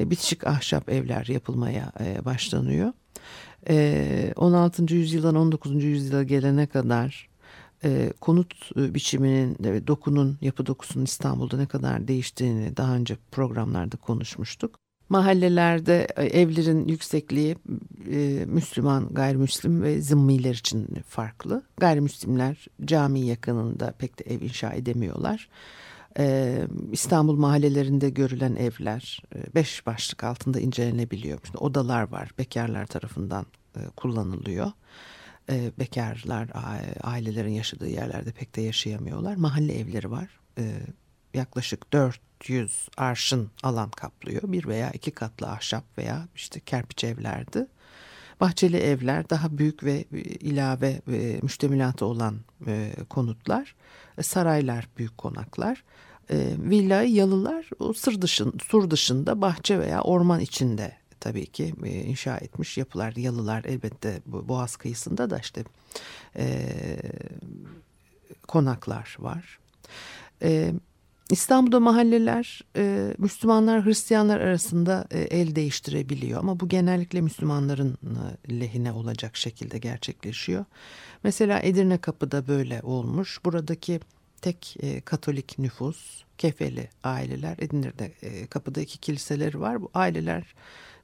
e, 0.00 0.10
bitişik 0.10 0.46
ahşap 0.46 0.88
evler 0.88 1.26
yapılmaya 1.26 1.92
başlanıyor. 2.24 2.92
16. 4.36 4.82
E, 4.82 4.96
yüzyıldan 4.96 5.34
19. 5.34 5.84
yüzyıla 5.84 6.22
gelene 6.22 6.66
kadar 6.66 7.28
konut 8.20 8.76
biçiminin 8.76 9.56
dokunun 9.86 10.38
yapı 10.40 10.66
dokusunun 10.66 11.04
İstanbul'da 11.04 11.56
ne 11.56 11.66
kadar 11.66 12.08
değiştiğini 12.08 12.76
daha 12.76 12.94
önce 12.94 13.16
programlarda 13.30 13.96
konuşmuştuk. 13.96 14.85
Mahallelerde 15.08 16.06
evlerin 16.16 16.88
yüksekliği 16.88 17.56
Müslüman, 18.46 19.08
gayrimüslim 19.08 19.82
ve 19.82 20.00
zimmiler 20.00 20.54
için 20.54 20.88
farklı. 21.08 21.62
Gayrimüslimler 21.76 22.66
cami 22.84 23.20
yakınında 23.20 23.94
pek 23.98 24.18
de 24.18 24.34
ev 24.34 24.40
inşa 24.40 24.72
edemiyorlar. 24.72 25.48
Ee, 26.18 26.66
İstanbul 26.92 27.36
mahallelerinde 27.36 28.10
görülen 28.10 28.54
evler 28.54 29.22
e, 29.34 29.54
beş 29.54 29.86
başlık 29.86 30.24
altında 30.24 30.60
incelenebiliyor. 30.60 31.38
Şimdi 31.44 31.58
odalar 31.58 32.12
var 32.12 32.30
bekarlar 32.38 32.86
tarafından 32.86 33.46
e, 33.76 33.80
kullanılıyor. 33.96 34.72
E, 35.50 35.72
bekarlar 35.78 36.48
ailelerin 37.02 37.52
yaşadığı 37.52 37.88
yerlerde 37.88 38.32
pek 38.32 38.56
de 38.56 38.60
yaşayamıyorlar. 38.60 39.36
Mahalle 39.36 39.78
evleri 39.78 40.10
var. 40.10 40.28
E, 40.58 40.64
yaklaşık 41.36 41.92
400 41.92 42.88
arşın 42.96 43.50
alan 43.62 43.90
kaplıyor. 43.90 44.42
Bir 44.44 44.66
veya 44.66 44.90
iki 44.90 45.10
katlı 45.10 45.48
ahşap 45.48 45.84
veya 45.98 46.28
işte 46.36 46.60
kerpiç 46.60 47.04
evlerdi. 47.04 47.66
Bahçeli 48.40 48.76
evler 48.76 49.30
daha 49.30 49.58
büyük 49.58 49.84
ve 49.84 50.04
ilave 50.40 51.00
e, 51.12 51.38
müştemilatı 51.42 52.06
olan 52.06 52.36
e, 52.66 52.92
konutlar. 53.10 53.74
Saraylar 54.22 54.88
büyük 54.98 55.18
konaklar 55.18 55.84
e, 56.30 56.36
villayı 56.58 57.12
yalılar 57.12 57.70
o 57.78 57.92
sır 57.92 58.22
dışın, 58.22 58.54
sur 58.68 58.90
dışında 58.90 59.40
bahçe 59.40 59.78
veya 59.78 60.00
orman 60.00 60.40
içinde 60.40 60.96
tabii 61.20 61.46
ki 61.46 61.74
e, 61.84 61.90
inşa 61.90 62.36
etmiş 62.36 62.78
yapılar 62.78 63.16
yalılar 63.16 63.64
elbette 63.64 64.22
Boğaz 64.26 64.76
kıyısında 64.76 65.30
da 65.30 65.38
işte 65.38 65.64
e, 66.36 66.76
konaklar 68.48 69.16
var. 69.18 69.58
E, 70.42 70.72
İstanbul'da 71.30 71.80
mahalleler 71.80 72.64
e, 72.76 73.14
Müslümanlar 73.18 73.84
Hristiyanlar 73.84 74.40
arasında 74.40 75.06
e, 75.10 75.20
el 75.20 75.54
değiştirebiliyor 75.54 76.40
ama 76.40 76.60
bu 76.60 76.68
genellikle 76.68 77.20
Müslümanların 77.20 77.98
e, 78.48 78.60
lehine 78.60 78.92
olacak 78.92 79.36
şekilde 79.36 79.78
gerçekleşiyor. 79.78 80.64
Mesela 81.22 81.60
Edirne 81.60 81.98
Kapı'da 81.98 82.48
böyle 82.48 82.80
olmuş. 82.82 83.40
Buradaki 83.44 84.00
tek 84.42 84.76
e, 84.80 85.00
Katolik 85.00 85.58
nüfus, 85.58 86.24
kefeli 86.38 86.90
aileler. 87.04 87.56
Edirne'de 87.58 88.12
e, 88.22 88.46
kapıda 88.46 88.80
iki 88.80 88.98
kiliseleri 88.98 89.60
var. 89.60 89.82
Bu 89.82 89.90
aileler 89.94 90.54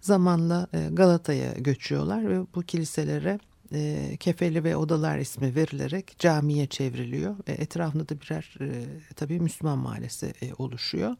zamanla 0.00 0.66
e, 0.72 0.88
Galata'ya 0.92 1.52
göçüyorlar 1.52 2.28
ve 2.28 2.46
bu 2.54 2.62
kiliselere 2.62 3.38
e, 3.74 4.16
kefeli 4.16 4.64
ve 4.64 4.76
odalar 4.76 5.18
ismi 5.18 5.54
verilerek 5.54 6.18
camiye 6.18 6.66
çevriliyor. 6.66 7.36
E, 7.46 7.52
etrafında 7.52 8.08
da 8.08 8.20
birer 8.20 8.54
e, 8.60 8.84
tabii 9.16 9.40
Müslüman 9.40 9.78
mahallesi 9.78 10.34
e, 10.42 10.54
oluşuyor. 10.58 11.16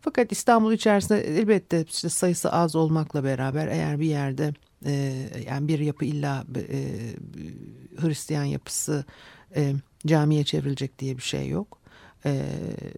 Fakat 0.00 0.32
İstanbul 0.32 0.72
içerisinde 0.72 1.20
elbette 1.20 1.84
işte 1.88 2.08
sayısı 2.08 2.52
az 2.52 2.76
olmakla 2.76 3.24
beraber 3.24 3.68
eğer 3.68 4.00
bir 4.00 4.06
yerde 4.06 4.54
e, 4.86 5.14
yani 5.46 5.68
bir 5.68 5.78
yapı 5.78 6.04
illa 6.04 6.44
e, 6.56 6.88
Hristiyan 7.96 8.44
yapısı 8.44 9.04
e, 9.56 9.72
camiye 10.06 10.44
çevrilecek 10.44 10.98
diye 10.98 11.16
bir 11.16 11.22
şey 11.22 11.48
yok. 11.48 11.81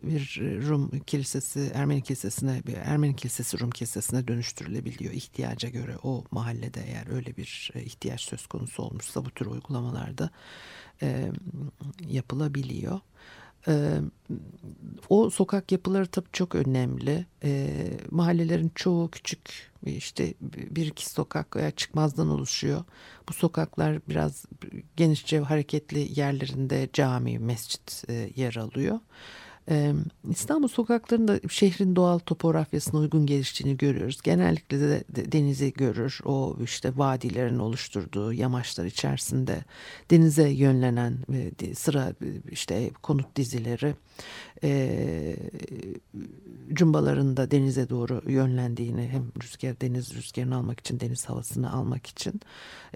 Bir 0.02 0.40
Rum 0.68 0.90
kilisesi 1.06 1.70
Ermeni 1.74 2.02
kilisesine 2.02 2.62
bir 2.66 2.74
Ermeni 2.74 3.16
kilisesi 3.16 3.60
Rum 3.60 3.70
kilisesine 3.70 4.28
dönüştürülebiliyor 4.28 5.12
ihtiyaca 5.12 5.68
göre 5.68 5.96
o 6.02 6.24
mahallede 6.30 6.80
eğer 6.86 7.06
öyle 7.10 7.36
bir 7.36 7.72
ihtiyaç 7.74 8.20
söz 8.20 8.46
konusu 8.46 8.82
olmuşsa 8.82 9.24
bu 9.24 9.30
tür 9.30 9.46
uygulamalarda 9.46 10.30
yapılabiliyor. 12.08 13.00
E, 13.68 14.00
o 15.08 15.30
sokak 15.30 15.72
yapıları 15.72 16.06
tabii 16.06 16.28
çok 16.32 16.54
önemli. 16.54 17.26
E, 17.44 17.68
mahallelerin 18.10 18.72
çoğu 18.74 19.10
küçük 19.10 19.72
işte 19.86 20.34
bir 20.52 20.86
iki 20.86 21.10
sokak 21.10 21.56
veya 21.56 21.70
çıkmazdan 21.70 22.28
oluşuyor. 22.28 22.84
Bu 23.28 23.32
sokaklar 23.32 23.98
biraz 24.08 24.44
genişçe 24.96 25.38
hareketli 25.40 26.20
yerlerinde 26.20 26.88
cami, 26.92 27.38
mescit 27.38 28.04
e, 28.08 28.30
yer 28.36 28.56
alıyor. 28.56 29.00
İstanbul 30.30 30.68
sokaklarında 30.68 31.40
şehrin 31.50 31.96
doğal 31.96 32.18
topografyasına 32.18 33.00
uygun 33.00 33.26
geliştiğini 33.26 33.76
görüyoruz. 33.76 34.22
Genellikle 34.22 34.80
de 34.80 35.04
denizi 35.32 35.72
görür. 35.72 36.20
O 36.24 36.56
işte 36.64 36.92
vadilerin 36.96 37.58
oluşturduğu 37.58 38.32
yamaçlar 38.32 38.84
içerisinde 38.84 39.64
denize 40.10 40.48
yönlenen 40.48 41.18
sıra 41.74 42.12
işte 42.50 42.90
konut 43.02 43.36
dizileri 43.36 43.94
e, 44.64 45.36
cumbalarında 46.72 47.50
denize 47.50 47.88
doğru 47.88 48.22
yönlendiğini 48.26 49.08
hem 49.08 49.24
rüzgar 49.42 49.80
deniz 49.80 50.14
rüzgarını 50.14 50.56
almak 50.56 50.80
için 50.80 51.00
deniz 51.00 51.24
havasını 51.24 51.72
almak 51.72 52.06
için 52.06 52.40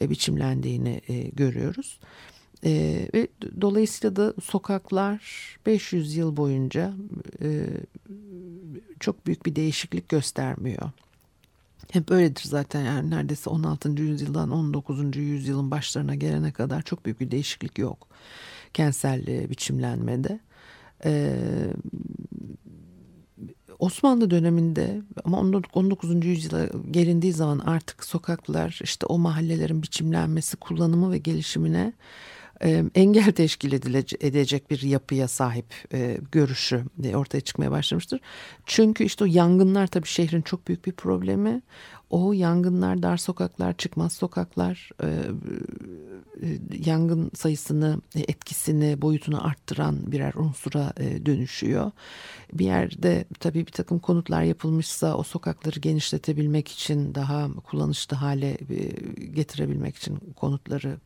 e, 0.01 0.11
biçimlendiğini 0.11 1.01
e, 1.09 1.23
görüyoruz. 1.23 2.01
E, 2.65 3.09
ve 3.15 3.29
dolayısıyla 3.61 4.17
da 4.17 4.35
sokaklar 4.43 5.21
500 5.67 6.17
yıl 6.17 6.37
boyunca 6.37 6.95
e, 7.43 7.67
çok 9.01 9.27
büyük 9.27 9.47
bir 9.47 9.57
değişiklik 9.57 10.09
göstermiyor. 10.09 10.91
Hep 11.91 12.11
öyledir 12.11 12.43
zaten 12.45 12.85
yani 12.85 13.11
neredeyse 13.11 13.51
16. 13.51 14.03
yüzyıldan 14.03 14.51
19. 14.51 15.17
yüzyılın 15.17 15.71
başlarına 15.71 16.15
gelene 16.15 16.53
kadar 16.53 16.83
çok 16.83 17.05
büyük 17.05 17.21
bir 17.21 17.31
değişiklik 17.31 17.79
yok 17.79 18.09
kentsel 18.75 19.51
biçimlenmede. 19.51 20.41
Ee, 21.05 21.37
Osmanlı 23.79 24.31
döneminde 24.31 25.03
ama 25.25 25.41
19. 25.73 26.27
yüzyıla 26.27 26.69
gelindiği 26.91 27.33
zaman 27.33 27.59
artık 27.59 28.05
sokaklar 28.05 28.81
işte 28.83 29.07
o 29.07 29.19
mahallelerin 29.19 29.83
biçimlenmesi, 29.83 30.57
kullanımı 30.57 31.13
ve 31.13 31.19
gelişimine 31.19 31.79
e, 31.79 31.93
engel 32.95 33.33
teşkil 33.33 33.73
edecek 34.21 34.71
bir 34.71 34.83
yapıya 34.83 35.29
sahip 35.29 35.67
e, 35.93 36.19
görüşü 36.33 36.85
ortaya 37.15 37.41
çıkmaya 37.41 37.71
başlamıştır. 37.71 38.21
Çünkü 38.67 39.05
işte 39.05 39.25
o 39.25 39.27
yangınlar 39.27 39.87
tabii 39.87 40.07
şehrin 40.07 40.43
çok 40.43 40.69
büyük 40.69 40.87
bir 40.87 40.93
problemi. 40.93 41.63
O 42.11 42.33
yangınlar, 42.33 43.03
dar 43.03 43.17
sokaklar, 43.17 43.77
çıkmaz 43.77 44.13
sokaklar, 44.13 44.91
e, 45.03 45.09
yangın 46.85 47.31
sayısını, 47.35 48.01
etkisini, 48.15 49.03
boyutunu 49.03 49.47
arttıran 49.47 50.13
birer 50.13 50.35
unsura 50.35 50.93
dönüşüyor. 51.27 51.91
Bir 52.53 52.65
yerde 52.65 53.25
tabii 53.41 53.67
bir 53.67 53.73
takım 53.73 53.99
konutlar 53.99 54.43
yapılmışsa 54.43 55.17
o 55.17 55.23
sokakları 55.23 55.81
genişletebilmek 55.81 56.69
için 56.69 57.15
daha 57.15 57.49
kullanışlı 57.65 58.17
hale 58.17 58.59
getirebilmek 59.35 59.97
için 59.97 60.17
konutları 60.37 60.99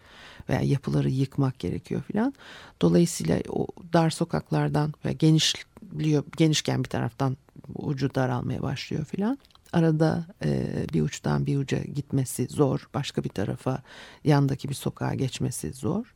veya 0.49 0.61
yapıları 0.61 1.11
yıkmak 1.11 1.59
gerekiyor 1.59 2.03
filan. 2.03 2.35
Dolayısıyla 2.81 3.41
o 3.49 3.67
dar 3.93 4.11
sokaklardan 4.11 4.95
ve 5.05 5.13
genişliyor, 5.13 6.25
genişken 6.37 6.85
bir 6.85 6.89
taraftan 6.89 7.37
ucu 7.75 8.15
daralmaya 8.15 8.63
başlıyor 8.63 9.05
filan. 9.05 9.39
Arada 9.73 10.27
e, 10.45 10.73
bir 10.93 11.03
uçtan 11.03 11.47
bir 11.47 11.59
uca 11.59 11.79
gitmesi 11.79 12.47
zor. 12.47 12.89
Başka 12.95 13.25
bir 13.25 13.29
tarafa 13.29 13.83
yandaki 14.25 14.69
bir 14.69 14.75
sokağa 14.75 15.15
geçmesi 15.15 15.73
zor. 15.73 16.15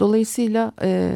Dolayısıyla 0.00 0.72
e, 0.82 1.12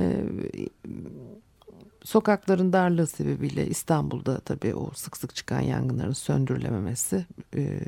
sokakların 2.04 2.72
darlığı 2.72 3.06
sebebiyle 3.06 3.66
İstanbul'da 3.66 4.40
tabii 4.40 4.74
o 4.74 4.90
sık 4.94 5.16
sık 5.16 5.34
çıkan 5.34 5.60
yangınların 5.60 6.12
söndürülememesi 6.12 7.26
e, 7.56 7.80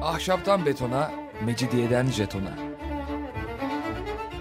Ahşaptan 0.01 0.65
betona, 0.65 1.11
mecidiyeden 1.45 2.05
jetona. 2.05 2.68